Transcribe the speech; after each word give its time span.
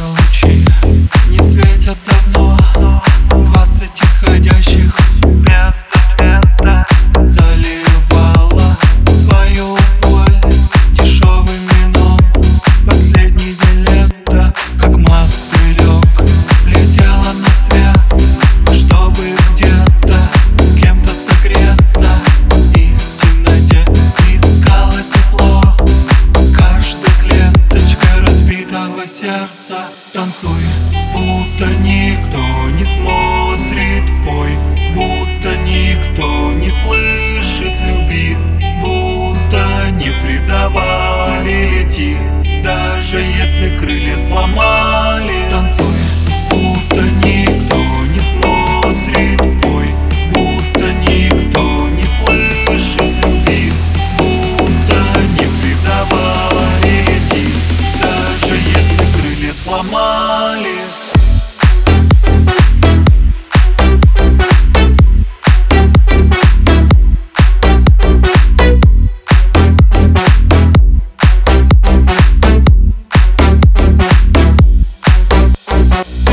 Солнечные 0.00 0.08
лучи 0.08 0.64
не 1.28 1.42
светят 1.42 1.98
давно. 2.06 2.59
каждого 28.80 29.06
сердца 29.06 29.74
Танцуй, 30.14 30.50
будто 31.12 31.66
никто 31.80 32.38
не 32.78 32.84
смотрит. 32.84 34.04
Пой, 34.24 34.50
будто 34.94 35.56
никто 35.58 36.52
не 36.52 36.70
слышит 36.70 37.78
Люби, 37.82 38.36
будто 38.80 39.90
не 39.92 40.10
предавали 40.22 41.84
Лети, 41.84 42.16
даже 42.62 43.18
если 43.18 43.76
крылья 43.76 44.16
сломали. 44.16 45.49
Bye. 76.02 76.29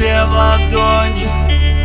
тебе 0.00 0.24
в 0.24 0.30
ладони 0.30 1.28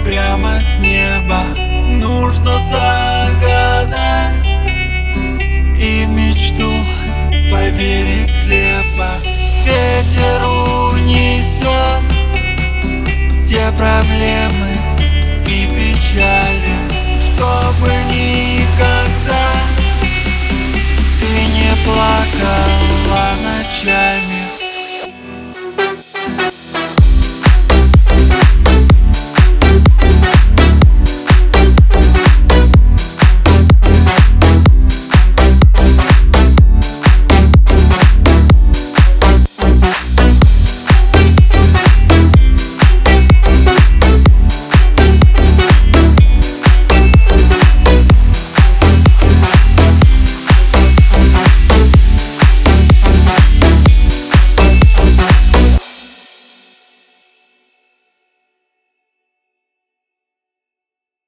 Прямо 0.06 0.62
с 0.62 0.80
неба. 0.80 1.44
Нужно 1.88 2.59
загадать 2.70 4.46
И 5.78 6.06
мечту 6.06 6.72
поверить 7.52 8.34
слепо. 8.42 9.09
Ветер 9.66 10.46
унесет 10.94 12.04
Все 13.30 13.72
проблемы 13.72 14.78
и 15.48 15.68
печали 15.68 16.75
Чтобы 17.34 17.92
никогда 18.12 19.55